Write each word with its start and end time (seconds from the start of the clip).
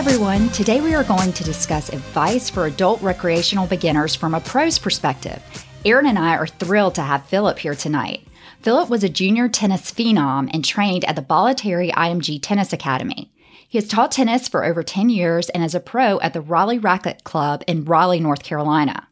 everyone. 0.00 0.48
Today 0.48 0.80
we 0.80 0.94
are 0.94 1.04
going 1.04 1.30
to 1.30 1.44
discuss 1.44 1.90
advice 1.90 2.48
for 2.48 2.64
adult 2.64 3.02
recreational 3.02 3.66
beginners 3.66 4.14
from 4.14 4.32
a 4.32 4.40
pro's 4.40 4.78
perspective. 4.78 5.42
Aaron 5.84 6.06
and 6.06 6.18
I 6.18 6.36
are 6.36 6.46
thrilled 6.46 6.94
to 6.94 7.02
have 7.02 7.26
Philip 7.26 7.58
here 7.58 7.74
tonight. 7.74 8.26
Philip 8.62 8.88
was 8.88 9.04
a 9.04 9.10
junior 9.10 9.46
tennis 9.46 9.92
phenom 9.92 10.48
and 10.54 10.64
trained 10.64 11.04
at 11.04 11.16
the 11.16 11.22
Bollettieri 11.22 11.92
IMG 11.92 12.40
Tennis 12.40 12.72
Academy. 12.72 13.30
He 13.68 13.76
has 13.76 13.86
taught 13.86 14.10
tennis 14.10 14.48
for 14.48 14.64
over 14.64 14.82
10 14.82 15.10
years 15.10 15.50
and 15.50 15.62
is 15.62 15.74
a 15.74 15.80
pro 15.80 16.18
at 16.20 16.32
the 16.32 16.40
Raleigh 16.40 16.78
Racquet 16.78 17.22
Club 17.24 17.62
in 17.66 17.84
Raleigh, 17.84 18.20
North 18.20 18.42
Carolina. 18.42 19.06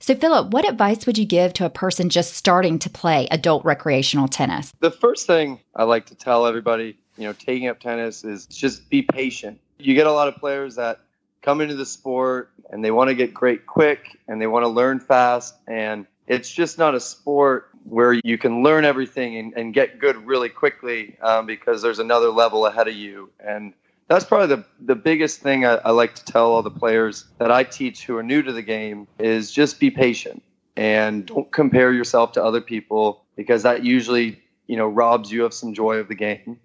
So, 0.00 0.14
Philip, 0.14 0.50
what 0.50 0.68
advice 0.68 1.06
would 1.06 1.16
you 1.16 1.24
give 1.24 1.54
to 1.54 1.64
a 1.64 1.70
person 1.70 2.10
just 2.10 2.34
starting 2.34 2.78
to 2.80 2.90
play 2.90 3.26
adult 3.30 3.64
recreational 3.64 4.28
tennis? 4.28 4.70
The 4.80 4.90
first 4.90 5.26
thing 5.26 5.60
I 5.74 5.84
like 5.84 6.04
to 6.06 6.14
tell 6.14 6.44
everybody, 6.44 6.98
you 7.16 7.24
know, 7.24 7.32
taking 7.32 7.68
up 7.68 7.80
tennis 7.80 8.22
is 8.22 8.44
just 8.44 8.90
be 8.90 9.00
patient 9.00 9.60
you 9.78 9.94
get 9.94 10.06
a 10.06 10.12
lot 10.12 10.28
of 10.28 10.36
players 10.36 10.76
that 10.76 11.00
come 11.42 11.60
into 11.60 11.74
the 11.74 11.86
sport 11.86 12.50
and 12.70 12.84
they 12.84 12.90
want 12.90 13.08
to 13.08 13.14
get 13.14 13.32
great 13.32 13.66
quick 13.66 14.18
and 14.26 14.40
they 14.40 14.46
want 14.46 14.64
to 14.64 14.68
learn 14.68 15.00
fast. 15.00 15.54
And 15.66 16.06
it's 16.26 16.50
just 16.50 16.78
not 16.78 16.94
a 16.94 17.00
sport 17.00 17.70
where 17.84 18.14
you 18.24 18.36
can 18.36 18.62
learn 18.62 18.84
everything 18.84 19.36
and, 19.36 19.54
and 19.54 19.72
get 19.72 20.00
good 20.00 20.26
really 20.26 20.48
quickly 20.48 21.16
um, 21.22 21.46
because 21.46 21.82
there's 21.82 22.00
another 22.00 22.30
level 22.30 22.66
ahead 22.66 22.88
of 22.88 22.94
you. 22.94 23.30
And 23.38 23.74
that's 24.08 24.24
probably 24.24 24.56
the, 24.56 24.64
the 24.80 24.96
biggest 24.96 25.40
thing 25.40 25.64
I, 25.64 25.76
I 25.76 25.90
like 25.90 26.14
to 26.16 26.24
tell 26.24 26.52
all 26.52 26.62
the 26.62 26.70
players 26.70 27.26
that 27.38 27.50
I 27.50 27.62
teach 27.64 28.04
who 28.04 28.16
are 28.16 28.22
new 28.22 28.42
to 28.42 28.52
the 28.52 28.62
game 28.62 29.06
is 29.18 29.52
just 29.52 29.78
be 29.78 29.90
patient 29.90 30.42
and 30.76 31.26
don't 31.26 31.50
compare 31.50 31.92
yourself 31.92 32.32
to 32.32 32.44
other 32.44 32.60
people 32.60 33.24
because 33.34 33.62
that 33.62 33.84
usually 33.84 34.40
you 34.66 34.76
know 34.76 34.86
robs 34.86 35.30
you 35.32 35.44
of 35.44 35.54
some 35.54 35.74
joy 35.74 35.96
of 35.96 36.08
the 36.08 36.14
game 36.14 36.58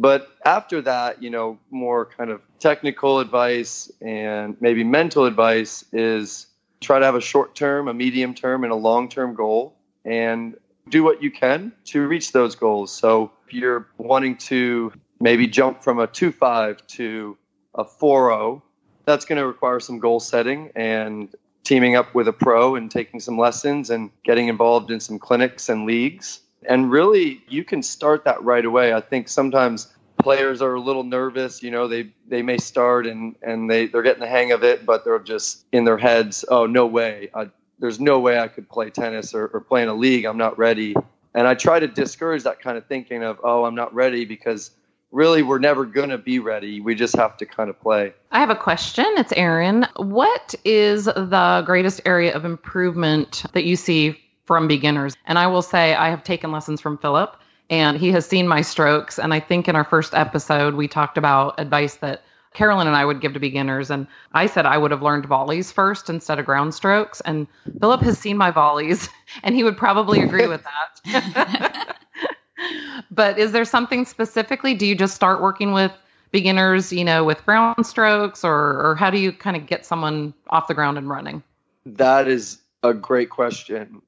but 0.00 0.34
after 0.46 0.80
that, 0.80 1.22
you 1.22 1.28
know, 1.28 1.58
more 1.70 2.06
kind 2.06 2.30
of 2.30 2.40
technical 2.58 3.18
advice 3.18 3.92
and 4.00 4.56
maybe 4.58 4.82
mental 4.82 5.26
advice 5.26 5.84
is 5.92 6.46
try 6.80 6.98
to 6.98 7.04
have 7.04 7.16
a 7.16 7.20
short 7.20 7.54
term, 7.54 7.86
a 7.86 7.92
medium 7.92 8.32
term, 8.32 8.64
and 8.64 8.72
a 8.72 8.76
long 8.76 9.10
term 9.10 9.34
goal 9.34 9.76
and 10.06 10.56
do 10.88 11.04
what 11.04 11.22
you 11.22 11.30
can 11.30 11.72
to 11.84 12.08
reach 12.08 12.32
those 12.32 12.54
goals. 12.54 12.90
So 12.90 13.30
if 13.46 13.52
you're 13.52 13.88
wanting 13.98 14.38
to 14.38 14.90
maybe 15.20 15.46
jump 15.46 15.84
from 15.84 15.98
a 15.98 16.06
2 16.06 16.32
5 16.32 16.86
to 16.86 17.36
a 17.74 17.84
4 17.84 18.30
0, 18.30 18.62
that's 19.04 19.26
going 19.26 19.36
to 19.38 19.46
require 19.46 19.80
some 19.80 19.98
goal 19.98 20.18
setting 20.18 20.70
and 20.74 21.28
teaming 21.62 21.94
up 21.94 22.14
with 22.14 22.26
a 22.26 22.32
pro 22.32 22.74
and 22.74 22.90
taking 22.90 23.20
some 23.20 23.36
lessons 23.36 23.90
and 23.90 24.10
getting 24.24 24.48
involved 24.48 24.90
in 24.90 24.98
some 24.98 25.18
clinics 25.18 25.68
and 25.68 25.84
leagues 25.84 26.40
and 26.66 26.90
really, 26.90 27.42
you 27.48 27.64
can 27.64 27.82
start 27.82 28.24
that 28.24 28.42
right 28.42 28.64
away. 28.64 28.92
I 28.92 29.00
think 29.00 29.28
sometimes 29.28 29.92
players 30.18 30.62
are 30.62 30.74
a 30.74 30.80
little 30.80 31.04
nervous. 31.04 31.62
You 31.62 31.70
know, 31.70 31.88
they 31.88 32.10
they 32.28 32.42
may 32.42 32.58
start 32.58 33.06
and 33.06 33.36
and 33.42 33.70
they 33.70 33.86
they're 33.86 34.02
getting 34.02 34.20
the 34.20 34.28
hang 34.28 34.52
of 34.52 34.64
it, 34.64 34.84
but 34.84 35.04
they're 35.04 35.18
just 35.18 35.64
in 35.72 35.84
their 35.84 35.98
heads. 35.98 36.44
Oh, 36.48 36.66
no 36.66 36.86
way! 36.86 37.30
I, 37.34 37.50
there's 37.78 37.98
no 37.98 38.20
way 38.20 38.38
I 38.38 38.48
could 38.48 38.68
play 38.68 38.90
tennis 38.90 39.34
or, 39.34 39.46
or 39.46 39.60
play 39.60 39.82
in 39.82 39.88
a 39.88 39.94
league. 39.94 40.26
I'm 40.26 40.38
not 40.38 40.58
ready. 40.58 40.94
And 41.34 41.46
I 41.46 41.54
try 41.54 41.80
to 41.80 41.88
discourage 41.88 42.42
that 42.42 42.60
kind 42.60 42.76
of 42.76 42.86
thinking 42.86 43.22
of, 43.22 43.40
oh, 43.42 43.64
I'm 43.64 43.74
not 43.74 43.94
ready 43.94 44.24
because 44.24 44.70
really 45.12 45.42
we're 45.42 45.58
never 45.58 45.84
going 45.84 46.10
to 46.10 46.18
be 46.18 46.38
ready. 46.38 46.80
We 46.80 46.94
just 46.94 47.16
have 47.16 47.36
to 47.38 47.46
kind 47.46 47.70
of 47.70 47.80
play. 47.80 48.12
I 48.30 48.40
have 48.40 48.50
a 48.50 48.56
question. 48.56 49.06
It's 49.16 49.32
Aaron. 49.32 49.86
What 49.96 50.54
is 50.64 51.06
the 51.06 51.62
greatest 51.64 52.02
area 52.04 52.34
of 52.34 52.44
improvement 52.44 53.44
that 53.54 53.64
you 53.64 53.76
see 53.76 54.20
from 54.50 54.66
beginners. 54.66 55.16
And 55.26 55.38
I 55.38 55.46
will 55.46 55.62
say 55.62 55.94
I 55.94 56.10
have 56.10 56.24
taken 56.24 56.50
lessons 56.50 56.80
from 56.80 56.98
Philip 56.98 57.36
and 57.70 57.96
he 57.96 58.10
has 58.10 58.26
seen 58.26 58.48
my 58.48 58.62
strokes. 58.62 59.16
And 59.16 59.32
I 59.32 59.38
think 59.38 59.68
in 59.68 59.76
our 59.76 59.84
first 59.84 60.12
episode, 60.12 60.74
we 60.74 60.88
talked 60.88 61.16
about 61.16 61.60
advice 61.60 61.94
that 61.98 62.24
Carolyn 62.52 62.88
and 62.88 62.96
I 62.96 63.04
would 63.04 63.20
give 63.20 63.34
to 63.34 63.38
beginners. 63.38 63.92
And 63.92 64.08
I 64.32 64.46
said 64.46 64.66
I 64.66 64.76
would 64.76 64.90
have 64.90 65.02
learned 65.02 65.26
volleys 65.26 65.70
first 65.70 66.10
instead 66.10 66.40
of 66.40 66.46
ground 66.46 66.74
strokes. 66.74 67.20
And 67.20 67.46
Philip 67.78 68.00
has 68.00 68.18
seen 68.18 68.36
my 68.36 68.50
volleys 68.50 69.08
and 69.44 69.54
he 69.54 69.62
would 69.62 69.76
probably 69.76 70.20
agree 70.20 70.48
with 70.48 70.64
that. 71.04 71.96
but 73.12 73.38
is 73.38 73.52
there 73.52 73.64
something 73.64 74.04
specifically? 74.04 74.74
Do 74.74 74.84
you 74.84 74.96
just 74.96 75.14
start 75.14 75.40
working 75.40 75.70
with 75.70 75.92
beginners, 76.32 76.92
you 76.92 77.04
know, 77.04 77.22
with 77.22 77.44
ground 77.44 77.86
strokes 77.86 78.42
or, 78.42 78.84
or 78.84 78.96
how 78.96 79.10
do 79.10 79.18
you 79.18 79.30
kind 79.30 79.56
of 79.56 79.68
get 79.68 79.86
someone 79.86 80.34
off 80.48 80.66
the 80.66 80.74
ground 80.74 80.98
and 80.98 81.08
running? 81.08 81.44
That 81.86 82.26
is 82.26 82.58
a 82.82 82.92
great 82.92 83.30
question. 83.30 84.02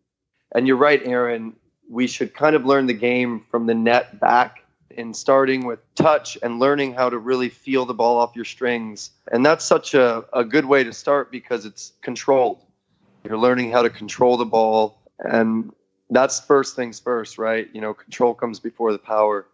And 0.55 0.67
you're 0.67 0.77
right, 0.77 1.01
Aaron. 1.05 1.55
We 1.89 2.07
should 2.07 2.35
kind 2.35 2.55
of 2.57 2.65
learn 2.65 2.87
the 2.87 2.95
game 2.95 3.45
from 3.51 3.67
the 3.67 3.75
net 3.75 4.21
back 4.21 4.63
in 4.91 5.15
starting 5.15 5.67
with 5.67 5.81
touch 5.95 6.37
and 6.43 6.59
learning 6.59 6.95
how 6.95 7.09
to 7.09 7.19
really 7.19 7.49
feel 7.49 7.87
the 7.87 7.95
ball 7.95 8.19
off 8.19 8.37
your 8.37 8.45
strings. 8.45 9.11
And 9.31 9.45
that's 9.45 9.65
such 9.65 9.95
a, 9.95 10.25
a 10.33 10.45
good 10.45 10.67
way 10.67 10.85
to 10.85 10.93
start 10.93 11.31
because 11.31 11.65
it's 11.65 11.93
controlled. 12.03 12.61
You're 13.25 13.39
learning 13.39 13.73
how 13.73 13.83
to 13.83 13.91
control 13.91 14.37
the 14.37 14.45
ball. 14.45 14.99
And 15.19 15.73
that's 16.11 16.41
first 16.41 16.77
things 16.77 17.01
first, 17.01 17.39
right? 17.39 17.69
You 17.73 17.81
know, 17.81 17.95
control 17.95 18.35
comes 18.35 18.61
before 18.61 18.93
the 18.93 18.99
power. 18.99 19.47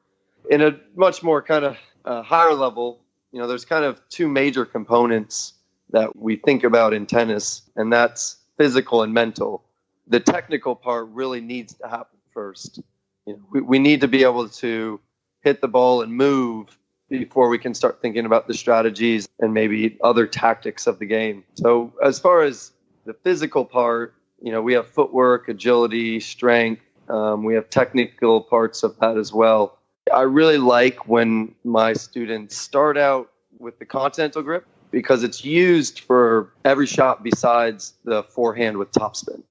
In 0.50 0.62
a 0.62 0.78
much 0.96 1.22
more 1.22 1.42
kind 1.42 1.64
of 1.64 1.76
uh, 2.04 2.22
higher 2.22 2.54
level, 2.54 3.00
you 3.32 3.38
know, 3.38 3.46
there's 3.46 3.64
kind 3.64 3.84
of 3.84 4.00
two 4.08 4.26
major 4.26 4.64
components 4.64 5.54
that 5.90 6.16
we 6.16 6.36
think 6.36 6.64
about 6.64 6.92
in 6.92 7.06
tennis, 7.06 7.62
and 7.76 7.92
that's 7.92 8.36
physical 8.56 9.02
and 9.02 9.12
mental 9.12 9.62
the 10.08 10.20
technical 10.20 10.74
part 10.74 11.08
really 11.10 11.40
needs 11.40 11.74
to 11.74 11.88
happen 11.88 12.18
first. 12.32 12.80
You 13.26 13.34
know, 13.34 13.40
we, 13.50 13.60
we 13.60 13.78
need 13.78 14.00
to 14.00 14.08
be 14.08 14.22
able 14.22 14.48
to 14.48 15.00
hit 15.42 15.60
the 15.60 15.68
ball 15.68 16.02
and 16.02 16.12
move 16.12 16.76
before 17.08 17.48
we 17.48 17.58
can 17.58 17.74
start 17.74 18.00
thinking 18.02 18.26
about 18.26 18.46
the 18.48 18.54
strategies 18.54 19.28
and 19.38 19.54
maybe 19.54 19.98
other 20.02 20.26
tactics 20.26 20.86
of 20.86 20.98
the 20.98 21.06
game. 21.06 21.44
So 21.54 21.92
as 22.02 22.18
far 22.18 22.42
as 22.42 22.72
the 23.06 23.14
physical 23.14 23.64
part, 23.64 24.14
you 24.42 24.52
know, 24.52 24.60
we 24.60 24.74
have 24.74 24.88
footwork, 24.88 25.48
agility, 25.48 26.20
strength. 26.20 26.82
Um, 27.08 27.44
we 27.44 27.54
have 27.54 27.70
technical 27.70 28.42
parts 28.42 28.82
of 28.82 28.98
that 29.00 29.16
as 29.16 29.32
well. 29.32 29.78
I 30.12 30.22
really 30.22 30.58
like 30.58 31.08
when 31.08 31.54
my 31.64 31.92
students 31.92 32.56
start 32.56 32.96
out 32.96 33.30
with 33.58 33.78
the 33.78 33.84
continental 33.84 34.42
grip 34.42 34.66
because 34.90 35.22
it's 35.22 35.44
used 35.44 36.00
for 36.00 36.52
every 36.64 36.86
shot 36.86 37.22
besides 37.22 37.94
the 38.04 38.22
forehand 38.22 38.78
with 38.78 38.90
topspin. 38.92 39.42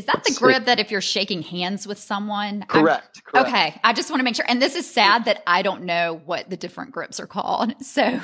Is 0.00 0.06
that 0.06 0.24
the 0.24 0.32
grip 0.32 0.64
that 0.64 0.80
if 0.80 0.90
you're 0.90 1.02
shaking 1.02 1.42
hands 1.42 1.86
with 1.86 1.98
someone? 1.98 2.64
Correct, 2.68 3.22
correct. 3.22 3.48
Okay. 3.48 3.78
I 3.84 3.92
just 3.92 4.08
want 4.08 4.20
to 4.20 4.24
make 4.24 4.34
sure. 4.34 4.46
And 4.48 4.62
this 4.62 4.74
is 4.74 4.90
sad 4.90 5.26
that 5.26 5.42
I 5.46 5.60
don't 5.60 5.82
know 5.82 6.22
what 6.24 6.48
the 6.48 6.56
different 6.56 6.92
grips 6.92 7.20
are 7.20 7.26
called. 7.26 7.74
So, 7.82 8.18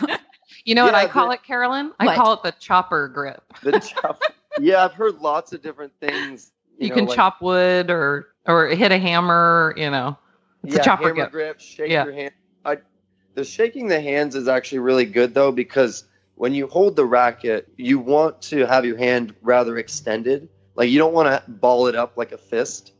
you 0.64 0.74
know 0.74 0.86
yeah, 0.86 0.92
what 0.92 0.94
I 0.94 1.06
call 1.06 1.28
the, 1.28 1.34
it, 1.34 1.42
Carolyn? 1.42 1.92
I 1.98 2.06
what? 2.06 2.16
call 2.16 2.32
it 2.32 2.42
the 2.44 2.52
chopper 2.52 3.08
grip. 3.08 3.42
The 3.62 3.78
chopper. 3.80 4.26
yeah, 4.58 4.84
I've 4.84 4.94
heard 4.94 5.16
lots 5.16 5.52
of 5.52 5.60
different 5.60 5.92
things. 6.00 6.52
You, 6.78 6.84
you 6.84 6.88
know, 6.88 6.94
can 6.94 7.06
like, 7.06 7.16
chop 7.16 7.42
wood 7.42 7.90
or 7.90 8.28
or 8.46 8.68
hit 8.68 8.90
a 8.90 8.98
hammer. 8.98 9.74
You 9.76 9.90
know, 9.90 10.16
it's 10.62 10.76
yeah, 10.76 10.80
a 10.80 10.84
chopper 10.84 11.12
grip. 11.12 11.30
grip. 11.30 11.60
Shake 11.60 11.90
yeah. 11.90 12.04
your 12.04 12.14
hand. 12.14 12.32
I, 12.64 12.78
the 13.34 13.44
shaking 13.44 13.88
the 13.88 14.00
hands 14.00 14.34
is 14.34 14.48
actually 14.48 14.78
really 14.78 15.04
good 15.04 15.34
though 15.34 15.52
because 15.52 16.04
when 16.36 16.54
you 16.54 16.68
hold 16.68 16.96
the 16.96 17.04
racket, 17.04 17.68
you 17.76 17.98
want 17.98 18.40
to 18.42 18.64
have 18.64 18.86
your 18.86 18.96
hand 18.96 19.34
rather 19.42 19.76
extended 19.76 20.48
like 20.76 20.90
you 20.90 20.98
don't 20.98 21.12
want 21.12 21.28
to 21.28 21.50
ball 21.50 21.86
it 21.86 21.94
up 21.94 22.16
like 22.16 22.32
a 22.32 22.38
fist 22.38 22.92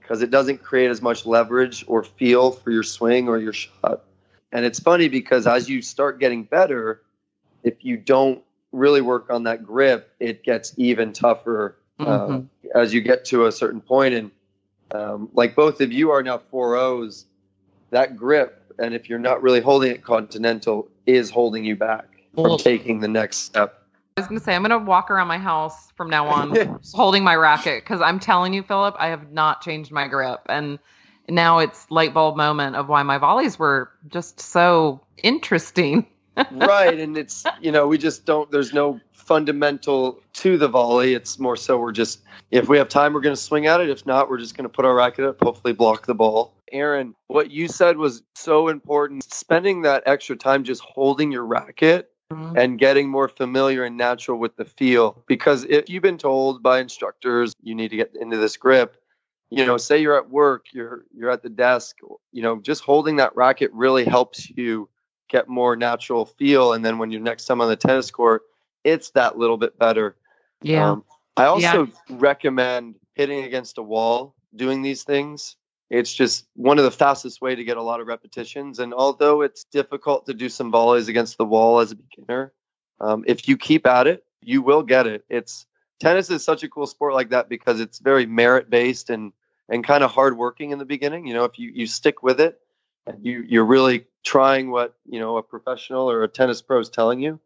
because 0.00 0.22
it 0.22 0.30
doesn't 0.30 0.62
create 0.62 0.90
as 0.90 1.00
much 1.00 1.24
leverage 1.24 1.84
or 1.88 2.04
feel 2.04 2.50
for 2.50 2.70
your 2.70 2.82
swing 2.82 3.28
or 3.28 3.38
your 3.38 3.54
shot. 3.54 4.04
And 4.52 4.64
it's 4.64 4.78
funny 4.78 5.08
because 5.08 5.46
as 5.46 5.68
you 5.68 5.82
start 5.82 6.20
getting 6.20 6.44
better, 6.44 7.02
if 7.62 7.84
you 7.84 7.96
don't 7.96 8.42
really 8.70 9.00
work 9.00 9.30
on 9.30 9.44
that 9.44 9.64
grip, 9.64 10.14
it 10.20 10.44
gets 10.44 10.74
even 10.76 11.12
tougher 11.12 11.76
uh, 11.98 12.04
mm-hmm. 12.04 12.46
as 12.74 12.92
you 12.92 13.00
get 13.00 13.24
to 13.26 13.46
a 13.46 13.52
certain 13.52 13.80
point. 13.80 14.14
And 14.14 14.30
um, 14.92 15.28
like 15.32 15.56
both 15.56 15.80
of 15.80 15.92
you 15.92 16.10
are 16.10 16.22
now 16.22 16.38
four 16.38 16.76
O's, 16.76 17.24
that 17.90 18.16
grip, 18.16 18.72
and 18.78 18.94
if 18.94 19.08
you're 19.08 19.18
not 19.18 19.42
really 19.42 19.60
holding 19.60 19.90
it 19.90 20.04
continental, 20.04 20.88
is 21.06 21.30
holding 21.30 21.64
you 21.64 21.76
back 21.76 22.06
from 22.34 22.58
taking 22.58 23.00
the 23.00 23.08
next 23.08 23.38
step. 23.38 23.83
I 24.16 24.20
was 24.20 24.28
going 24.28 24.38
to 24.38 24.44
say, 24.44 24.54
I'm 24.54 24.62
going 24.62 24.70
to 24.70 24.78
walk 24.78 25.10
around 25.10 25.26
my 25.26 25.38
house 25.38 25.90
from 25.96 26.08
now 26.08 26.28
on 26.28 26.78
holding 26.94 27.24
my 27.24 27.34
racket 27.34 27.82
because 27.82 28.00
I'm 28.00 28.20
telling 28.20 28.54
you, 28.54 28.62
Philip, 28.62 28.94
I 28.96 29.08
have 29.08 29.32
not 29.32 29.60
changed 29.60 29.90
my 29.90 30.06
grip. 30.06 30.40
And 30.48 30.78
now 31.28 31.58
it's 31.58 31.90
light 31.90 32.14
bulb 32.14 32.36
moment 32.36 32.76
of 32.76 32.88
why 32.88 33.02
my 33.02 33.18
volleys 33.18 33.58
were 33.58 33.90
just 34.06 34.38
so 34.38 35.00
interesting. 35.24 36.06
right. 36.52 36.96
And 36.96 37.18
it's, 37.18 37.44
you 37.60 37.72
know, 37.72 37.88
we 37.88 37.98
just 37.98 38.24
don't, 38.24 38.48
there's 38.52 38.72
no 38.72 39.00
fundamental 39.10 40.22
to 40.34 40.58
the 40.58 40.68
volley. 40.68 41.14
It's 41.14 41.40
more 41.40 41.56
so 41.56 41.76
we're 41.76 41.90
just, 41.90 42.20
if 42.52 42.68
we 42.68 42.78
have 42.78 42.88
time, 42.88 43.14
we're 43.14 43.20
going 43.20 43.34
to 43.34 43.40
swing 43.40 43.66
at 43.66 43.80
it. 43.80 43.90
If 43.90 44.06
not, 44.06 44.30
we're 44.30 44.38
just 44.38 44.56
going 44.56 44.62
to 44.62 44.68
put 44.72 44.84
our 44.84 44.94
racket 44.94 45.24
up, 45.24 45.42
hopefully 45.42 45.72
block 45.72 46.06
the 46.06 46.14
ball. 46.14 46.54
Aaron, 46.70 47.16
what 47.26 47.50
you 47.50 47.66
said 47.66 47.96
was 47.96 48.22
so 48.36 48.68
important. 48.68 49.24
Spending 49.24 49.82
that 49.82 50.04
extra 50.06 50.36
time 50.36 50.62
just 50.62 50.82
holding 50.82 51.32
your 51.32 51.44
racket 51.44 52.13
mm-hmm. 52.34 52.56
and 52.56 52.78
getting 52.78 53.08
more 53.08 53.28
familiar 53.28 53.84
and 53.84 53.96
natural 53.96 54.38
with 54.38 54.56
the 54.56 54.64
feel. 54.64 55.22
Because 55.26 55.64
if 55.64 55.88
you've 55.88 56.02
been 56.02 56.18
told 56.18 56.62
by 56.62 56.80
instructors 56.80 57.54
you 57.62 57.74
need 57.74 57.88
to 57.88 57.96
get 57.96 58.14
into 58.20 58.36
this 58.36 58.56
grip, 58.56 58.96
you 59.50 59.64
know, 59.64 59.76
say 59.76 59.98
you're 60.00 60.16
at 60.16 60.30
work, 60.30 60.66
you're 60.72 61.04
you're 61.16 61.30
at 61.30 61.42
the 61.42 61.48
desk, 61.48 61.98
you 62.32 62.42
know, 62.42 62.60
just 62.60 62.82
holding 62.82 63.16
that 63.16 63.36
racket 63.36 63.70
really 63.72 64.04
helps 64.04 64.50
you 64.50 64.88
get 65.28 65.48
more 65.48 65.76
natural 65.76 66.26
feel. 66.26 66.72
And 66.72 66.84
then 66.84 66.98
when 66.98 67.10
you're 67.10 67.20
next 67.20 67.44
time 67.44 67.60
on 67.60 67.68
the 67.68 67.76
tennis 67.76 68.10
court, 68.10 68.42
it's 68.82 69.10
that 69.10 69.38
little 69.38 69.56
bit 69.56 69.78
better. 69.78 70.16
Yeah. 70.62 70.90
Um, 70.90 71.04
I 71.36 71.46
also 71.46 71.84
yeah. 71.86 71.86
recommend 72.10 72.96
hitting 73.14 73.44
against 73.44 73.78
a 73.78 73.82
wall 73.82 74.34
doing 74.54 74.82
these 74.82 75.02
things. 75.02 75.56
It's 75.90 76.12
just 76.12 76.46
one 76.54 76.78
of 76.78 76.84
the 76.84 76.90
fastest 76.90 77.40
way 77.40 77.54
to 77.54 77.64
get 77.64 77.76
a 77.76 77.82
lot 77.82 78.00
of 78.00 78.06
repetitions. 78.06 78.78
And 78.78 78.94
although 78.94 79.42
it's 79.42 79.64
difficult 79.64 80.26
to 80.26 80.34
do 80.34 80.48
some 80.48 80.70
volleys 80.70 81.08
against 81.08 81.38
the 81.38 81.44
wall 81.44 81.80
as 81.80 81.92
a 81.92 81.96
beginner, 81.96 82.52
um, 83.00 83.24
if 83.26 83.48
you 83.48 83.56
keep 83.56 83.86
at 83.86 84.06
it, 84.06 84.24
you 84.42 84.62
will 84.62 84.82
get 84.82 85.06
it. 85.06 85.24
It's 85.28 85.66
tennis 86.00 86.30
is 86.30 86.44
such 86.44 86.62
a 86.62 86.68
cool 86.68 86.86
sport 86.86 87.14
like 87.14 87.30
that 87.30 87.48
because 87.48 87.80
it's 87.80 87.98
very 87.98 88.26
merit 88.26 88.70
based 88.70 89.10
and 89.10 89.32
and 89.68 89.82
kind 89.82 90.04
of 90.04 90.10
hard 90.10 90.36
working 90.36 90.70
in 90.70 90.78
the 90.78 90.84
beginning. 90.84 91.26
You 91.26 91.34
know, 91.34 91.44
if 91.44 91.58
you 91.58 91.70
you 91.74 91.86
stick 91.86 92.22
with 92.22 92.40
it, 92.40 92.60
and 93.06 93.24
you 93.24 93.44
you're 93.46 93.64
really 93.64 94.06
trying 94.22 94.70
what 94.70 94.94
you 95.06 95.20
know 95.20 95.36
a 95.36 95.42
professional 95.42 96.10
or 96.10 96.22
a 96.22 96.28
tennis 96.28 96.62
pro 96.62 96.80
is 96.80 96.88
telling 96.88 97.20
you, 97.20 97.40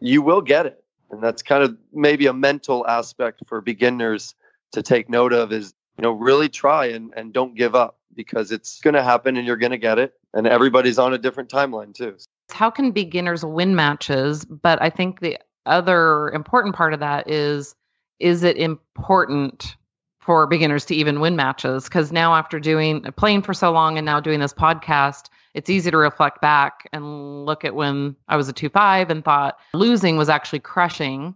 you 0.00 0.22
will 0.22 0.40
get 0.40 0.66
it. 0.66 0.82
And 1.10 1.22
that's 1.22 1.42
kind 1.42 1.64
of 1.64 1.76
maybe 1.92 2.26
a 2.26 2.32
mental 2.32 2.86
aspect 2.86 3.42
for 3.46 3.60
beginners 3.60 4.34
to 4.72 4.82
take 4.82 5.08
note 5.08 5.32
of 5.32 5.52
is 5.52 5.74
you 6.00 6.02
know 6.02 6.12
really 6.12 6.48
try 6.48 6.86
and 6.86 7.12
and 7.14 7.34
don't 7.34 7.54
give 7.54 7.74
up 7.74 7.98
because 8.14 8.52
it's 8.52 8.80
going 8.80 8.94
to 8.94 9.02
happen 9.02 9.36
and 9.36 9.46
you're 9.46 9.58
going 9.58 9.70
to 9.70 9.78
get 9.78 9.98
it. 9.98 10.14
And 10.32 10.46
everybody's 10.46 10.98
on 10.98 11.12
a 11.12 11.18
different 11.18 11.50
timeline 11.50 11.94
too. 11.94 12.16
How 12.50 12.70
can 12.70 12.90
beginners 12.90 13.44
win 13.44 13.76
matches? 13.76 14.46
But 14.46 14.80
i 14.80 14.88
think 14.88 15.20
the 15.20 15.38
other 15.66 16.30
important 16.30 16.74
part 16.74 16.94
of 16.94 17.00
that 17.00 17.28
is 17.28 17.74
is 18.18 18.42
it 18.44 18.56
important 18.56 19.76
for 20.20 20.46
beginners 20.46 20.86
to 20.86 20.94
even 20.94 21.20
win 21.20 21.36
matches? 21.36 21.84
Because 21.84 22.12
now 22.12 22.34
after 22.34 22.58
doing 22.58 23.02
playing 23.16 23.42
for 23.42 23.52
so 23.52 23.70
long 23.70 23.98
and 23.98 24.06
now 24.06 24.20
doing 24.20 24.40
this 24.40 24.54
podcast 24.54 25.28
it's 25.52 25.68
easy 25.68 25.90
to 25.90 25.96
reflect 25.96 26.40
back 26.40 26.88
and 26.92 27.44
look 27.44 27.64
at 27.64 27.74
when 27.74 28.14
i 28.28 28.36
was 28.36 28.48
a 28.48 28.52
2-5 28.52 29.10
and 29.10 29.24
thought 29.24 29.58
losing 29.74 30.16
was 30.16 30.28
actually 30.28 30.60
crushing 30.60 31.34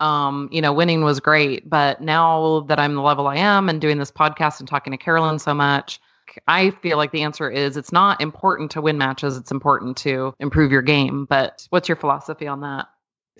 um, 0.00 0.48
you 0.52 0.60
know 0.60 0.72
winning 0.72 1.02
was 1.04 1.20
great 1.20 1.68
but 1.68 2.00
now 2.00 2.60
that 2.68 2.78
i'm 2.78 2.94
the 2.94 3.02
level 3.02 3.26
i 3.26 3.36
am 3.36 3.68
and 3.68 3.80
doing 3.80 3.98
this 3.98 4.10
podcast 4.10 4.60
and 4.60 4.68
talking 4.68 4.90
to 4.90 4.96
carolyn 4.96 5.38
so 5.38 5.54
much 5.54 6.00
i 6.48 6.70
feel 6.70 6.96
like 6.96 7.12
the 7.12 7.22
answer 7.22 7.50
is 7.50 7.76
it's 7.76 7.92
not 7.92 8.20
important 8.20 8.70
to 8.70 8.80
win 8.80 8.98
matches 8.98 9.36
it's 9.36 9.50
important 9.50 9.96
to 9.98 10.34
improve 10.40 10.72
your 10.72 10.82
game. 10.82 11.24
But 11.24 11.66
what's 11.70 11.88
your 11.88 11.96
philosophy 11.96 12.46
on 12.46 12.60
that? 12.60 12.86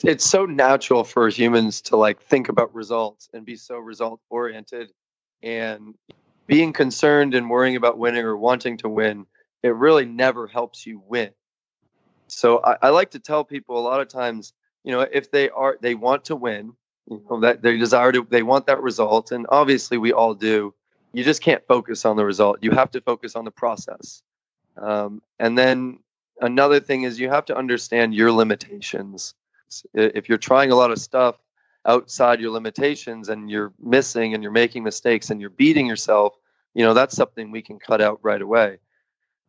It's 0.04 0.24
so 0.24 0.44
natural 0.44 1.04
for 1.04 1.28
humans 1.28 1.80
to 1.82 1.96
like 1.96 2.20
think 2.22 2.48
about 2.48 2.74
results 2.74 3.28
and 3.32 3.46
be 3.46 3.56
so 3.56 3.78
result 3.78 4.20
oriented 4.28 4.92
and 5.42 5.94
being 6.46 6.72
concerned 6.72 7.34
and 7.34 7.48
worrying 7.48 7.76
about 7.76 7.98
winning 7.98 8.24
or 8.24 8.36
wanting 8.36 8.76
to 8.78 8.88
win 8.88 9.26
it 9.62 9.74
really 9.74 10.04
never 10.04 10.46
helps 10.46 10.86
you 10.86 11.02
win. 11.06 11.30
So 12.28 12.60
I, 12.62 12.76
I, 12.82 12.88
like 12.90 13.12
to 13.12 13.18
tell 13.18 13.42
people 13.42 13.78
a 13.78 13.80
lot 13.80 14.00
of 14.00 14.08
times 14.08 14.52
you 14.86 14.92
know 14.92 15.00
if 15.00 15.30
they 15.30 15.50
are 15.50 15.76
they 15.82 15.94
want 15.94 16.24
to 16.24 16.36
win 16.36 16.72
you 17.10 17.22
know 17.28 17.40
that 17.40 17.62
they 17.62 17.76
desire 17.76 18.12
to 18.12 18.26
they 18.30 18.42
want 18.42 18.66
that 18.66 18.82
result 18.82 19.32
and 19.32 19.46
obviously 19.50 19.98
we 19.98 20.12
all 20.12 20.34
do. 20.34 20.74
You 21.12 21.24
just 21.24 21.40
can't 21.40 21.66
focus 21.66 22.04
on 22.04 22.16
the 22.16 22.24
result. 22.24 22.58
You 22.62 22.72
have 22.72 22.90
to 22.90 23.00
focus 23.00 23.36
on 23.36 23.44
the 23.44 23.50
process. 23.50 24.22
Um, 24.76 25.22
and 25.38 25.56
then 25.56 26.00
another 26.40 26.80
thing 26.80 27.04
is 27.04 27.18
you 27.18 27.30
have 27.30 27.46
to 27.46 27.56
understand 27.56 28.14
your 28.14 28.32
limitations. 28.32 29.34
If 29.94 30.28
you're 30.28 30.36
trying 30.36 30.72
a 30.72 30.74
lot 30.74 30.90
of 30.90 30.98
stuff 30.98 31.36
outside 31.86 32.40
your 32.40 32.50
limitations 32.50 33.28
and 33.28 33.48
you're 33.50 33.72
missing 33.80 34.34
and 34.34 34.42
you're 34.42 34.52
making 34.52 34.82
mistakes 34.82 35.30
and 35.30 35.40
you're 35.40 35.48
beating 35.48 35.86
yourself, 35.86 36.34
you 36.74 36.84
know, 36.84 36.92
that's 36.92 37.16
something 37.16 37.50
we 37.50 37.62
can 37.62 37.78
cut 37.78 38.02
out 38.02 38.18
right 38.22 38.42
away. 38.42 38.78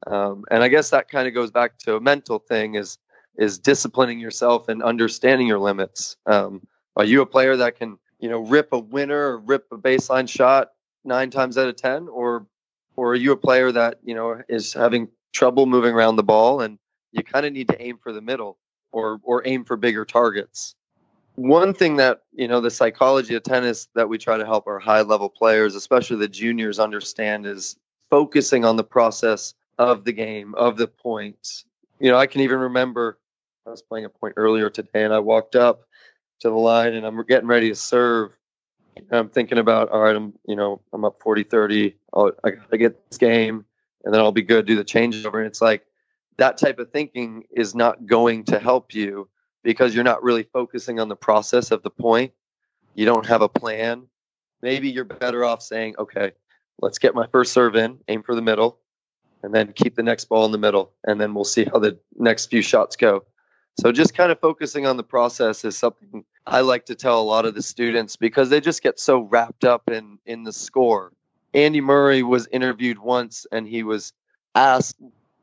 Um, 0.05 0.45
and 0.49 0.63
I 0.63 0.69
guess 0.69 0.91
that 0.91 1.09
kind 1.09 1.27
of 1.27 1.33
goes 1.33 1.51
back 1.51 1.77
to 1.79 1.95
a 1.95 1.99
mental 1.99 2.39
thing 2.39 2.75
is 2.75 2.97
is 3.37 3.59
disciplining 3.59 4.19
yourself 4.19 4.69
and 4.69 4.81
understanding 4.83 5.47
your 5.47 5.59
limits. 5.59 6.17
Um, 6.25 6.65
are 6.95 7.05
you 7.05 7.21
a 7.21 7.25
player 7.25 7.55
that 7.57 7.75
can, 7.75 7.97
you 8.19 8.29
know, 8.29 8.39
rip 8.39 8.73
a 8.73 8.79
winner 8.79 9.33
or 9.33 9.37
rip 9.39 9.67
a 9.71 9.77
baseline 9.77 10.27
shot 10.27 10.71
nine 11.05 11.29
times 11.29 11.57
out 11.57 11.67
of 11.67 11.75
ten, 11.75 12.07
or 12.07 12.47
or 12.95 13.11
are 13.11 13.15
you 13.15 13.31
a 13.31 13.37
player 13.37 13.71
that 13.71 13.99
you 14.03 14.15
know 14.15 14.41
is 14.49 14.73
having 14.73 15.09
trouble 15.33 15.65
moving 15.65 15.93
around 15.93 16.15
the 16.15 16.23
ball 16.23 16.61
and 16.61 16.79
you 17.11 17.23
kind 17.23 17.45
of 17.45 17.53
need 17.53 17.67
to 17.67 17.81
aim 17.81 17.97
for 18.01 18.11
the 18.11 18.21
middle? 18.21 18.57
or 18.91 19.19
or 19.23 19.43
aim 19.45 19.63
for 19.63 19.77
bigger 19.77 20.05
targets. 20.05 20.75
One 21.35 21.73
thing 21.73 21.97
that 21.97 22.23
you 22.33 22.47
know 22.47 22.61
the 22.61 22.71
psychology 22.71 23.35
of 23.35 23.43
tennis 23.43 23.87
that 23.95 24.09
we 24.09 24.17
try 24.17 24.37
to 24.37 24.45
help 24.45 24.67
our 24.67 24.79
high 24.79 25.01
level 25.01 25.29
players, 25.29 25.75
especially 25.75 26.17
the 26.17 26.27
juniors, 26.27 26.79
understand 26.79 27.45
is 27.45 27.77
focusing 28.09 28.65
on 28.65 28.75
the 28.75 28.83
process 28.83 29.53
of 29.77 30.03
the 30.03 30.13
game, 30.13 30.55
of 30.55 30.77
the 30.77 30.87
points. 30.87 31.65
You 31.99 32.11
know, 32.11 32.17
I 32.17 32.25
can 32.25 32.41
even 32.41 32.59
remember 32.59 33.19
I 33.67 33.71
was 33.71 33.81
playing 33.81 34.05
a 34.05 34.09
point 34.09 34.35
earlier 34.37 34.69
today, 34.69 35.03
and 35.03 35.13
I 35.13 35.19
walked 35.19 35.55
up 35.55 35.83
to 36.39 36.49
the 36.49 36.55
line, 36.55 36.93
and 36.93 37.05
I'm 37.05 37.21
getting 37.25 37.49
ready 37.49 37.69
to 37.69 37.75
serve. 37.75 38.31
I'm 39.11 39.29
thinking 39.29 39.57
about, 39.57 39.89
all 39.89 39.99
right, 39.99 40.15
I'm, 40.15 40.33
you 40.47 40.55
know, 40.55 40.81
I'm 40.93 41.03
up 41.03 41.21
40, 41.21 41.43
30. 41.43 41.95
I'll, 42.13 42.31
I 42.45 42.51
got 42.51 42.71
to 42.71 42.77
get 42.77 43.09
this 43.09 43.17
game, 43.17 43.65
and 44.05 44.13
then 44.13 44.21
I'll 44.21 44.31
be 44.31 44.41
good. 44.41 44.65
Do 44.65 44.77
the 44.77 44.85
changeover, 44.85 45.39
and 45.39 45.47
it's 45.47 45.61
like 45.61 45.85
that 46.37 46.57
type 46.57 46.79
of 46.79 46.91
thinking 46.91 47.43
is 47.51 47.75
not 47.75 48.05
going 48.05 48.45
to 48.45 48.59
help 48.59 48.93
you 48.93 49.27
because 49.63 49.93
you're 49.93 50.03
not 50.05 50.23
really 50.23 50.43
focusing 50.43 50.99
on 51.01 51.09
the 51.09 51.15
process 51.15 51.71
of 51.71 51.83
the 51.83 51.89
point. 51.89 52.31
You 52.95 53.05
don't 53.05 53.25
have 53.25 53.41
a 53.41 53.49
plan. 53.49 54.03
Maybe 54.61 54.89
you're 54.89 55.03
better 55.03 55.43
off 55.43 55.61
saying, 55.61 55.95
okay, 55.99 56.31
let's 56.81 56.99
get 56.99 57.13
my 57.13 57.27
first 57.27 57.51
serve 57.51 57.75
in, 57.75 57.99
aim 58.07 58.23
for 58.23 58.33
the 58.33 58.41
middle, 58.41 58.79
and 59.43 59.53
then 59.53 59.73
keep 59.73 59.95
the 59.95 60.03
next 60.03 60.25
ball 60.25 60.45
in 60.45 60.53
the 60.53 60.57
middle. 60.57 60.93
And 61.03 61.19
then 61.19 61.33
we'll 61.33 61.43
see 61.43 61.65
how 61.65 61.79
the 61.79 61.99
next 62.17 62.45
few 62.45 62.61
shots 62.61 62.95
go. 62.95 63.25
So 63.79 63.91
just 63.91 64.15
kind 64.15 64.31
of 64.31 64.39
focusing 64.39 64.87
on 64.87 64.97
the 64.97 65.03
process 65.03 65.63
is 65.63 65.77
something 65.77 66.25
I 66.47 66.61
like 66.61 66.85
to 66.87 66.95
tell 66.95 67.21
a 67.21 67.23
lot 67.23 67.45
of 67.45 67.53
the 67.53 67.61
students 67.61 68.15
because 68.15 68.49
they 68.49 68.59
just 68.59 68.81
get 68.81 68.99
so 68.99 69.19
wrapped 69.19 69.65
up 69.65 69.89
in 69.89 70.17
in 70.25 70.43
the 70.43 70.53
score. 70.53 71.13
Andy 71.53 71.81
Murray 71.81 72.23
was 72.23 72.47
interviewed 72.51 72.99
once 72.99 73.45
and 73.51 73.67
he 73.67 73.83
was 73.83 74.13
asked 74.55 74.97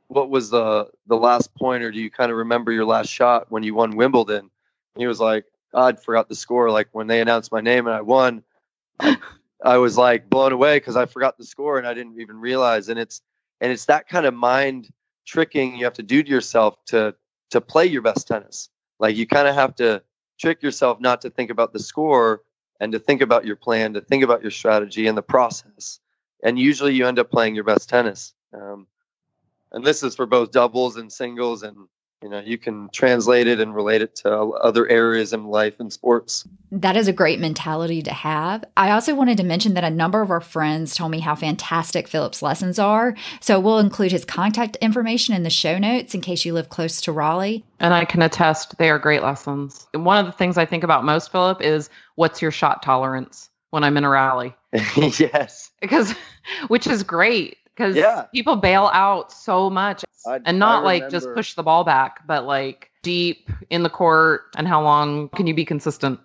what 0.08 0.30
was 0.30 0.50
the 0.50 0.88
the 1.06 1.16
last 1.16 1.54
point, 1.54 1.82
or 1.82 1.90
do 1.90 2.00
you 2.00 2.10
kind 2.10 2.30
of 2.30 2.38
remember 2.38 2.72
your 2.72 2.84
last 2.84 3.08
shot 3.08 3.46
when 3.50 3.62
you 3.62 3.74
won 3.74 3.96
Wimbledon? 3.96 4.50
And 4.94 5.00
he 5.00 5.06
was 5.06 5.20
like, 5.20 5.44
oh, 5.72 5.84
I 5.84 5.92
forgot 5.94 6.28
the 6.28 6.34
score. 6.34 6.70
Like 6.70 6.88
when 6.92 7.06
they 7.06 7.20
announced 7.20 7.52
my 7.52 7.60
name 7.60 7.86
and 7.86 7.94
I 7.94 8.00
won, 8.00 8.42
I, 9.00 9.16
I 9.64 9.78
was 9.78 9.96
like 9.96 10.28
blown 10.28 10.52
away 10.52 10.76
because 10.76 10.96
I 10.96 11.06
forgot 11.06 11.38
the 11.38 11.44
score 11.44 11.78
and 11.78 11.86
I 11.86 11.94
didn't 11.94 12.20
even 12.20 12.38
realize. 12.38 12.88
And 12.88 12.98
it's 12.98 13.22
and 13.60 13.72
it's 13.72 13.86
that 13.86 14.08
kind 14.08 14.26
of 14.26 14.34
mind 14.34 14.88
tricking 15.26 15.76
you 15.76 15.84
have 15.84 15.94
to 15.94 16.02
do 16.02 16.22
to 16.22 16.28
yourself 16.28 16.76
to 16.86 17.14
to 17.54 17.60
play 17.60 17.86
your 17.86 18.02
best 18.02 18.28
tennis. 18.28 18.68
Like 18.98 19.16
you 19.16 19.26
kind 19.26 19.48
of 19.48 19.54
have 19.54 19.74
to 19.76 20.02
trick 20.38 20.62
yourself 20.62 21.00
not 21.00 21.20
to 21.22 21.30
think 21.30 21.50
about 21.50 21.72
the 21.72 21.78
score 21.78 22.42
and 22.80 22.92
to 22.92 22.98
think 22.98 23.22
about 23.22 23.46
your 23.46 23.56
plan, 23.56 23.94
to 23.94 24.00
think 24.00 24.22
about 24.24 24.42
your 24.42 24.50
strategy 24.50 25.06
and 25.06 25.16
the 25.16 25.22
process. 25.22 26.00
And 26.42 26.58
usually 26.58 26.94
you 26.94 27.06
end 27.06 27.18
up 27.18 27.30
playing 27.30 27.54
your 27.54 27.64
best 27.64 27.88
tennis. 27.88 28.34
Um, 28.52 28.86
and 29.72 29.84
this 29.84 30.02
is 30.02 30.14
for 30.14 30.26
both 30.26 30.50
doubles 30.50 30.96
and 30.96 31.12
singles 31.12 31.62
and 31.62 31.76
you 32.24 32.30
know 32.30 32.40
you 32.40 32.56
can 32.56 32.88
translate 32.88 33.46
it 33.46 33.60
and 33.60 33.74
relate 33.74 34.00
it 34.00 34.16
to 34.16 34.32
other 34.32 34.88
areas 34.88 35.34
in 35.34 35.44
life 35.44 35.74
and 35.78 35.92
sports. 35.92 36.48
That 36.72 36.96
is 36.96 37.06
a 37.06 37.12
great 37.12 37.38
mentality 37.38 38.00
to 38.00 38.12
have. 38.14 38.64
I 38.78 38.92
also 38.92 39.14
wanted 39.14 39.36
to 39.36 39.44
mention 39.44 39.74
that 39.74 39.84
a 39.84 39.90
number 39.90 40.22
of 40.22 40.30
our 40.30 40.40
friends 40.40 40.96
told 40.96 41.10
me 41.10 41.20
how 41.20 41.34
fantastic 41.34 42.08
philip's 42.08 42.40
lessons 42.40 42.78
are. 42.78 43.14
So 43.40 43.60
we'll 43.60 43.78
include 43.78 44.10
his 44.10 44.24
contact 44.24 44.76
information 44.76 45.34
in 45.34 45.42
the 45.42 45.50
show 45.50 45.76
notes 45.76 46.14
in 46.14 46.22
case 46.22 46.46
you 46.46 46.54
live 46.54 46.70
close 46.70 46.98
to 47.02 47.12
raleigh. 47.12 47.62
And 47.78 47.92
i 47.92 48.06
can 48.06 48.22
attest 48.22 48.78
they 48.78 48.88
are 48.88 48.98
great 48.98 49.22
lessons. 49.22 49.86
One 49.92 50.16
of 50.16 50.24
the 50.24 50.32
things 50.32 50.56
i 50.56 50.64
think 50.64 50.82
about 50.82 51.04
most 51.04 51.30
philip 51.30 51.60
is 51.60 51.90
what's 52.14 52.40
your 52.40 52.50
shot 52.50 52.82
tolerance 52.82 53.50
when 53.68 53.84
i'm 53.84 53.98
in 53.98 54.04
a 54.04 54.08
rally? 54.08 54.56
Yes. 54.96 55.70
Because 55.82 56.14
which 56.68 56.86
is 56.86 57.02
great 57.02 57.58
because 57.76 57.96
yeah. 57.96 58.22
people 58.32 58.56
bail 58.56 58.90
out 58.94 59.30
so 59.30 59.68
much 59.68 60.03
I, 60.26 60.40
and 60.44 60.58
not 60.58 60.84
like 60.84 61.10
just 61.10 61.28
push 61.34 61.54
the 61.54 61.62
ball 61.62 61.84
back, 61.84 62.26
but 62.26 62.44
like 62.44 62.90
deep 63.02 63.50
in 63.70 63.82
the 63.82 63.90
court 63.90 64.42
and 64.56 64.66
how 64.66 64.82
long 64.82 65.28
can 65.30 65.46
you 65.46 65.54
be 65.54 65.64
consistent? 65.64 66.20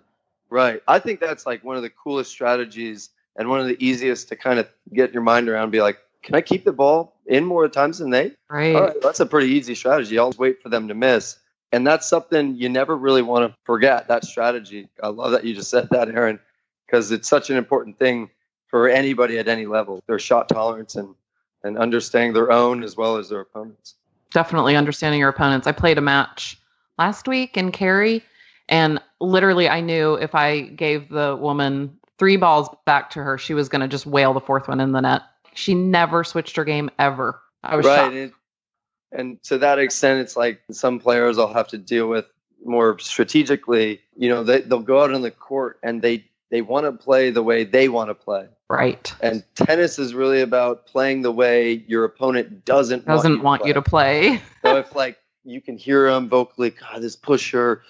Right. 0.48 0.82
I 0.88 0.98
think 0.98 1.20
that's 1.20 1.46
like 1.46 1.62
one 1.62 1.76
of 1.76 1.82
the 1.82 1.90
coolest 1.90 2.30
strategies 2.30 3.10
and 3.36 3.48
one 3.48 3.60
of 3.60 3.66
the 3.66 3.76
easiest 3.84 4.28
to 4.28 4.36
kind 4.36 4.58
of 4.58 4.68
get 4.92 5.12
your 5.12 5.22
mind 5.22 5.48
around. 5.48 5.70
Be 5.70 5.80
like, 5.80 5.98
can 6.22 6.34
I 6.34 6.40
keep 6.40 6.64
the 6.64 6.72
ball 6.72 7.16
in 7.26 7.44
more 7.44 7.68
times 7.68 7.98
than 7.98 8.10
they? 8.10 8.32
Right. 8.48 8.74
All 8.74 8.82
right. 8.82 9.00
That's 9.00 9.20
a 9.20 9.26
pretty 9.26 9.52
easy 9.52 9.74
strategy. 9.74 10.14
You 10.14 10.22
always 10.22 10.38
wait 10.38 10.62
for 10.62 10.68
them 10.68 10.88
to 10.88 10.94
miss. 10.94 11.38
And 11.72 11.86
that's 11.86 12.08
something 12.08 12.56
you 12.56 12.68
never 12.68 12.96
really 12.96 13.22
want 13.22 13.48
to 13.48 13.56
forget 13.64 14.08
that 14.08 14.24
strategy. 14.24 14.88
I 15.02 15.08
love 15.08 15.32
that 15.32 15.44
you 15.44 15.54
just 15.54 15.70
said 15.70 15.88
that, 15.90 16.08
Aaron, 16.08 16.40
because 16.86 17.12
it's 17.12 17.28
such 17.28 17.48
an 17.50 17.56
important 17.56 17.98
thing 17.98 18.30
for 18.66 18.88
anybody 18.88 19.38
at 19.38 19.46
any 19.46 19.66
level. 19.66 20.02
Their 20.08 20.18
shot 20.18 20.48
tolerance 20.48 20.96
and 20.96 21.14
and 21.62 21.78
understanding 21.78 22.32
their 22.32 22.50
own 22.50 22.82
as 22.82 22.96
well 22.96 23.16
as 23.16 23.28
their 23.28 23.40
opponents. 23.40 23.94
Definitely 24.32 24.76
understanding 24.76 25.20
your 25.20 25.28
opponents. 25.28 25.66
I 25.66 25.72
played 25.72 25.98
a 25.98 26.00
match 26.00 26.58
last 26.98 27.26
week 27.26 27.56
in 27.56 27.72
Cary, 27.72 28.22
and 28.68 29.00
literally 29.20 29.68
I 29.68 29.80
knew 29.80 30.14
if 30.14 30.34
I 30.34 30.60
gave 30.60 31.08
the 31.08 31.36
woman 31.36 31.96
three 32.18 32.36
balls 32.36 32.68
back 32.84 33.10
to 33.10 33.22
her, 33.22 33.38
she 33.38 33.54
was 33.54 33.68
going 33.68 33.80
to 33.80 33.88
just 33.88 34.06
whale 34.06 34.32
the 34.32 34.40
fourth 34.40 34.68
one 34.68 34.80
in 34.80 34.92
the 34.92 35.00
net. 35.00 35.22
She 35.54 35.74
never 35.74 36.22
switched 36.22 36.54
her 36.56 36.64
game 36.64 36.90
ever. 36.98 37.40
I 37.64 37.76
was 37.76 37.86
right. 37.86 38.32
And 39.12 39.42
to 39.44 39.58
that 39.58 39.78
extent, 39.80 40.20
it's 40.20 40.36
like 40.36 40.60
some 40.70 41.00
players 41.00 41.38
I'll 41.38 41.52
have 41.52 41.68
to 41.68 41.78
deal 41.78 42.08
with 42.08 42.26
more 42.64 42.98
strategically. 43.00 44.00
You 44.16 44.28
know, 44.28 44.44
they, 44.44 44.60
they'll 44.60 44.80
go 44.80 45.02
out 45.02 45.12
on 45.12 45.22
the 45.22 45.32
court 45.32 45.80
and 45.82 46.00
they 46.00 46.24
they 46.50 46.62
want 46.62 46.86
to 46.86 46.92
play 46.92 47.30
the 47.30 47.42
way 47.42 47.64
they 47.64 47.88
want 47.88 48.10
to 48.10 48.14
play. 48.14 48.46
Right. 48.68 49.12
And 49.20 49.42
tennis 49.54 49.98
is 49.98 50.14
really 50.14 50.42
about 50.42 50.86
playing 50.86 51.22
the 51.22 51.32
way 51.32 51.84
your 51.86 52.04
opponent 52.04 52.64
doesn't 52.64 53.06
doesn't 53.06 53.32
want, 53.32 53.38
you, 53.40 53.44
want 53.44 53.62
to 53.62 53.68
you 53.68 53.74
to 53.74 53.82
play. 53.82 54.42
so 54.62 54.76
if 54.76 54.94
like 54.94 55.18
you 55.44 55.60
can 55.60 55.76
hear 55.76 56.10
them 56.10 56.28
vocally, 56.28 56.70
God, 56.70 57.02
this 57.02 57.16
pusher, 57.16 57.82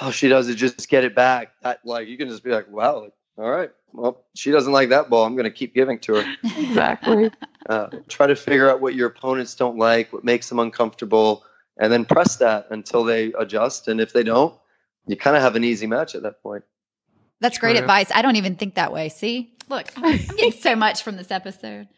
oh, 0.00 0.10
she 0.10 0.28
does 0.28 0.48
it, 0.48 0.54
just 0.54 0.88
get 0.88 1.04
it 1.04 1.14
back. 1.14 1.52
That 1.62 1.80
like 1.84 2.08
you 2.08 2.16
can 2.16 2.28
just 2.28 2.42
be 2.42 2.50
like, 2.50 2.70
wow, 2.70 3.00
like, 3.00 3.12
all 3.36 3.50
right, 3.50 3.70
well, 3.92 4.24
she 4.34 4.50
doesn't 4.50 4.72
like 4.72 4.88
that 4.90 5.08
ball. 5.08 5.24
I'm 5.24 5.34
going 5.34 5.44
to 5.44 5.50
keep 5.50 5.74
giving 5.74 5.98
to 6.00 6.16
her. 6.16 6.34
exactly. 6.42 7.30
Uh, 7.66 7.88
try 8.08 8.26
to 8.26 8.36
figure 8.36 8.68
out 8.68 8.82
what 8.82 8.94
your 8.94 9.06
opponents 9.06 9.54
don't 9.54 9.78
like, 9.78 10.12
what 10.12 10.22
makes 10.22 10.50
them 10.50 10.58
uncomfortable, 10.58 11.42
and 11.78 11.90
then 11.90 12.04
press 12.04 12.36
that 12.36 12.66
until 12.68 13.04
they 13.04 13.32
adjust. 13.38 13.88
And 13.88 14.02
if 14.02 14.12
they 14.12 14.22
don't, 14.22 14.54
you 15.06 15.16
kind 15.16 15.34
of 15.34 15.40
have 15.40 15.56
an 15.56 15.64
easy 15.64 15.86
match 15.86 16.14
at 16.14 16.22
that 16.24 16.42
point. 16.42 16.62
That's 17.40 17.58
True. 17.58 17.68
great 17.70 17.80
advice. 17.80 18.10
I 18.14 18.22
don't 18.22 18.36
even 18.36 18.56
think 18.56 18.74
that 18.74 18.92
way. 18.92 19.08
See, 19.08 19.54
look, 19.68 19.92
I'm 19.96 20.16
getting 20.36 20.52
so 20.52 20.76
much 20.76 21.02
from 21.02 21.16
this 21.16 21.30
episode. 21.30 21.88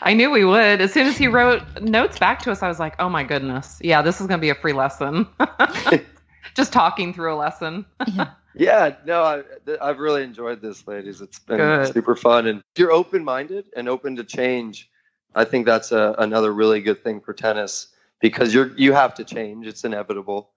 I 0.00 0.14
knew 0.14 0.30
we 0.30 0.44
would. 0.44 0.80
As 0.80 0.92
soon 0.92 1.06
as 1.06 1.16
he 1.18 1.28
wrote 1.28 1.62
notes 1.80 2.18
back 2.18 2.40
to 2.42 2.50
us, 2.50 2.62
I 2.62 2.68
was 2.68 2.80
like, 2.80 2.94
oh 2.98 3.08
my 3.08 3.22
goodness. 3.22 3.78
Yeah, 3.82 4.02
this 4.02 4.20
is 4.20 4.26
going 4.26 4.40
to 4.40 4.42
be 4.42 4.50
a 4.50 4.54
free 4.54 4.72
lesson. 4.72 5.26
Just 6.54 6.72
talking 6.72 7.12
through 7.12 7.34
a 7.34 7.36
lesson. 7.36 7.84
yeah. 8.12 8.30
yeah, 8.54 8.96
no, 9.04 9.22
I, 9.22 9.42
I've 9.80 9.98
really 9.98 10.22
enjoyed 10.22 10.62
this, 10.62 10.86
ladies. 10.86 11.20
It's 11.20 11.38
been 11.38 11.58
Good. 11.58 11.92
super 11.92 12.16
fun. 12.16 12.46
And 12.46 12.62
if 12.74 12.78
you're 12.78 12.92
open 12.92 13.24
minded 13.24 13.66
and 13.76 13.88
open 13.88 14.16
to 14.16 14.24
change, 14.24 14.90
I 15.34 15.44
think 15.44 15.66
that's 15.66 15.92
a, 15.92 16.14
another 16.18 16.52
really 16.52 16.80
good 16.80 17.02
thing 17.02 17.20
for 17.20 17.34
tennis 17.34 17.88
because 18.20 18.54
you're 18.54 18.74
you 18.76 18.92
have 18.92 19.14
to 19.14 19.24
change. 19.24 19.66
It's 19.66 19.84
inevitable, 19.84 20.50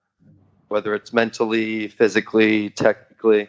whether 0.68 0.94
it's 0.94 1.12
mentally, 1.12 1.88
physically, 1.88 2.70
technically. 2.70 3.48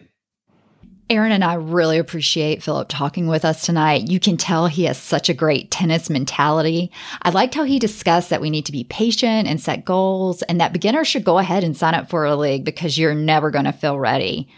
Aaron 1.12 1.32
and 1.32 1.44
I 1.44 1.56
really 1.56 1.98
appreciate 1.98 2.62
Philip 2.62 2.88
talking 2.88 3.26
with 3.26 3.44
us 3.44 3.64
tonight. 3.64 4.12
You 4.12 4.20
can 4.20 4.38
tell 4.38 4.68
he 4.68 4.84
has 4.84 5.00
such 5.00 5.28
a 5.28 5.34
great 5.34 5.72
tennis 5.72 6.08
mentality. 6.08 6.92
I 7.24 7.32
liked 7.32 7.56
how 7.56 7.64
he 7.64 7.80
discussed 7.80 8.30
that 8.30 8.42
we 8.42 8.52
need 8.52 8.68
to 8.68 8.72
be 8.72 8.84
patient 8.84 9.48
and 9.48 9.60
set 9.60 9.86
goals, 9.86 10.44
and 10.44 10.62
that 10.62 10.72
beginners 10.72 11.08
should 11.08 11.24
go 11.24 11.40
ahead 11.40 11.64
and 11.64 11.76
sign 11.76 11.96
up 11.96 12.12
for 12.12 12.26
a 12.26 12.36
league 12.36 12.64
because 12.64 13.00
you're 13.00 13.16
never 13.16 13.50
going 13.50 13.66
to 13.66 13.72
feel 13.72 13.98
ready. 13.98 14.50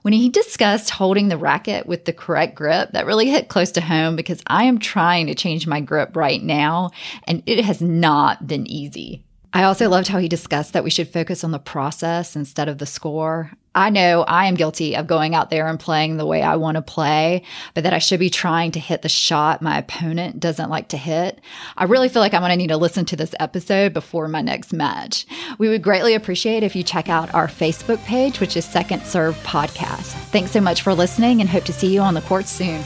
When 0.00 0.14
he 0.14 0.30
discussed 0.30 0.88
holding 0.88 1.28
the 1.28 1.36
racket 1.36 1.84
with 1.86 2.06
the 2.06 2.14
correct 2.14 2.54
grip, 2.54 2.92
that 2.92 3.04
really 3.04 3.28
hit 3.28 3.48
close 3.48 3.70
to 3.72 3.82
home 3.82 4.16
because 4.16 4.42
I 4.46 4.64
am 4.64 4.78
trying 4.78 5.26
to 5.26 5.34
change 5.34 5.66
my 5.66 5.82
grip 5.82 6.16
right 6.16 6.42
now, 6.42 6.90
and 7.24 7.42
it 7.44 7.62
has 7.66 7.82
not 7.82 8.46
been 8.46 8.66
easy. 8.66 9.24
I 9.52 9.64
also 9.64 9.88
loved 9.88 10.08
how 10.08 10.18
he 10.18 10.28
discussed 10.28 10.72
that 10.72 10.84
we 10.84 10.90
should 10.90 11.08
focus 11.08 11.44
on 11.44 11.50
the 11.50 11.58
process 11.58 12.34
instead 12.34 12.68
of 12.68 12.78
the 12.78 12.86
score. 12.86 13.50
I 13.78 13.90
know 13.90 14.24
I 14.26 14.46
am 14.46 14.56
guilty 14.56 14.96
of 14.96 15.06
going 15.06 15.36
out 15.36 15.50
there 15.50 15.68
and 15.68 15.78
playing 15.78 16.16
the 16.16 16.26
way 16.26 16.42
I 16.42 16.56
want 16.56 16.74
to 16.74 16.82
play, 16.82 17.44
but 17.74 17.84
that 17.84 17.92
I 17.92 18.00
should 18.00 18.18
be 18.18 18.28
trying 18.28 18.72
to 18.72 18.80
hit 18.80 19.02
the 19.02 19.08
shot 19.08 19.62
my 19.62 19.78
opponent 19.78 20.40
doesn't 20.40 20.68
like 20.68 20.88
to 20.88 20.96
hit. 20.96 21.40
I 21.76 21.84
really 21.84 22.08
feel 22.08 22.20
like 22.20 22.34
I'm 22.34 22.40
going 22.40 22.50
to 22.50 22.56
need 22.56 22.70
to 22.70 22.76
listen 22.76 23.04
to 23.04 23.14
this 23.14 23.36
episode 23.38 23.94
before 23.94 24.26
my 24.26 24.42
next 24.42 24.72
match. 24.72 25.26
We 25.58 25.68
would 25.68 25.82
greatly 25.82 26.14
appreciate 26.14 26.64
if 26.64 26.74
you 26.74 26.82
check 26.82 27.08
out 27.08 27.32
our 27.32 27.46
Facebook 27.46 28.04
page, 28.04 28.40
which 28.40 28.56
is 28.56 28.64
Second 28.64 29.04
Serve 29.04 29.36
Podcast. 29.44 30.10
Thanks 30.32 30.50
so 30.50 30.60
much 30.60 30.82
for 30.82 30.92
listening 30.92 31.40
and 31.40 31.48
hope 31.48 31.64
to 31.66 31.72
see 31.72 31.94
you 31.94 32.00
on 32.00 32.14
the 32.14 32.20
court 32.22 32.46
soon. 32.46 32.82